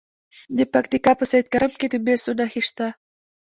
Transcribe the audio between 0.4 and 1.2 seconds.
د پکتیا